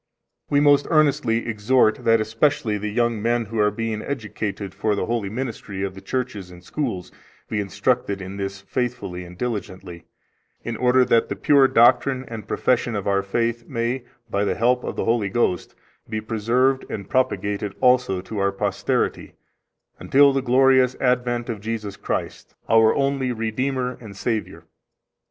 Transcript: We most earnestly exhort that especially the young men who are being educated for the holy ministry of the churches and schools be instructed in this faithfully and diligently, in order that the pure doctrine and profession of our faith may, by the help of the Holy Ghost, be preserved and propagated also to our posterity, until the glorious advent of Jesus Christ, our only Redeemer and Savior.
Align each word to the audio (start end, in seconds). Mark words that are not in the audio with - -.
We 0.49 0.59
most 0.59 0.87
earnestly 0.89 1.47
exhort 1.47 2.03
that 2.05 2.19
especially 2.19 2.79
the 2.79 2.89
young 2.89 3.21
men 3.21 3.45
who 3.45 3.59
are 3.59 3.69
being 3.69 4.01
educated 4.01 4.73
for 4.73 4.95
the 4.95 5.05
holy 5.05 5.29
ministry 5.29 5.83
of 5.83 5.93
the 5.93 6.01
churches 6.01 6.49
and 6.49 6.63
schools 6.63 7.11
be 7.49 7.59
instructed 7.59 8.19
in 8.19 8.37
this 8.37 8.61
faithfully 8.61 9.23
and 9.23 9.37
diligently, 9.37 10.05
in 10.63 10.75
order 10.75 11.05
that 11.05 11.29
the 11.29 11.35
pure 11.35 11.67
doctrine 11.67 12.25
and 12.27 12.47
profession 12.47 12.95
of 12.95 13.07
our 13.07 13.21
faith 13.21 13.67
may, 13.67 14.03
by 14.27 14.43
the 14.43 14.55
help 14.55 14.83
of 14.83 14.95
the 14.95 15.05
Holy 15.05 15.29
Ghost, 15.29 15.75
be 16.09 16.19
preserved 16.19 16.83
and 16.89 17.07
propagated 17.07 17.75
also 17.79 18.21
to 18.21 18.39
our 18.39 18.51
posterity, 18.51 19.33
until 19.99 20.33
the 20.33 20.41
glorious 20.41 20.95
advent 20.99 21.47
of 21.47 21.61
Jesus 21.61 21.95
Christ, 21.95 22.55
our 22.67 22.95
only 22.95 23.31
Redeemer 23.31 23.99
and 24.01 24.17
Savior. 24.17 24.63